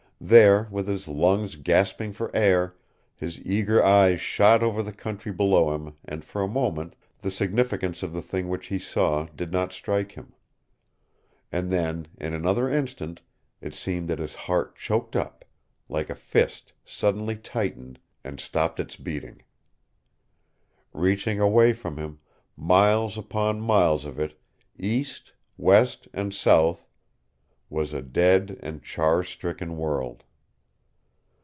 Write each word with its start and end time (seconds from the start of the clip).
There, 0.23 0.67
with 0.69 0.87
his 0.87 1.07
lungs 1.07 1.55
gasping 1.55 2.13
for 2.13 2.29
air, 2.35 2.75
his 3.15 3.39
eager 3.39 3.83
eyes 3.83 4.21
shot 4.21 4.61
over 4.61 4.83
the 4.83 4.93
country 4.93 5.31
below 5.31 5.73
him 5.73 5.95
and 6.05 6.23
for 6.23 6.43
a 6.43 6.47
moment 6.47 6.95
the 7.23 7.31
significance 7.31 8.03
of 8.03 8.13
the 8.13 8.21
thing 8.21 8.47
which 8.47 8.67
he 8.67 8.77
saw 8.77 9.25
did 9.35 9.51
not 9.51 9.73
strike 9.73 10.11
him. 10.11 10.33
And 11.51 11.71
then 11.71 12.05
in 12.19 12.35
another 12.35 12.69
instant 12.69 13.21
it 13.61 13.73
seemed 13.73 14.07
that 14.09 14.19
his 14.19 14.35
heart 14.35 14.75
choked 14.75 15.15
up, 15.15 15.43
like 15.89 16.11
a 16.11 16.15
fist 16.15 16.71
suddenly 16.85 17.35
tightened, 17.35 17.97
and 18.23 18.39
stopped 18.39 18.79
its 18.79 18.97
beating. 18.97 19.41
Reaching 20.93 21.39
away 21.39 21.73
from 21.73 21.97
him, 21.97 22.19
miles 22.55 23.17
upon 23.17 23.59
miles 23.59 24.05
of 24.05 24.19
it, 24.19 24.39
east, 24.77 25.33
west 25.57 26.07
and 26.13 26.31
south 26.31 26.85
was 27.69 27.93
a 27.93 28.01
dead 28.01 28.59
and 28.61 28.83
char 28.83 29.23
stricken 29.23 29.77
world. 29.77 30.25